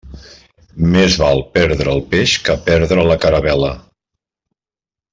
Més 0.95 1.17
val 1.25 1.41
perdre 1.59 1.95
el 1.97 2.01
peix 2.15 2.33
que 2.49 2.57
perdre 2.71 3.07
la 3.13 3.21
caravel·la. 3.27 3.71